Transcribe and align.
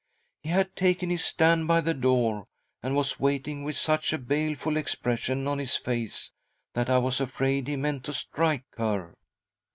He 0.41 0.49
had 0.49 0.75
taken 0.75 1.11
his 1.11 1.23
stand 1.23 1.67
by 1.67 1.79
the 1.79 1.93
door, 1.93 2.47
and 2.81 2.95
was 2.95 3.19
waiting 3.19 3.63
with 3.63 3.75
such 3.75 4.11
a 4.11 4.17
baleful 4.17 4.75
expression 4.75 5.47
on 5.47 5.59
his 5.59 5.75
face 5.75 6.31
that 6.73 6.89
I 6.89 6.97
was 6.97 7.21
afraid 7.21 7.67
he 7.67 7.75
meant 7.75 8.05
to 8.05 8.13
strike 8.13 8.65
her. 8.79 9.13